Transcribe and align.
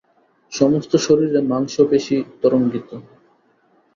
সমস্ত 0.51 0.91
শরীরে 0.97 1.39
মাংশপেশী 1.43 2.17
তরঙ্গিত। 2.41 2.89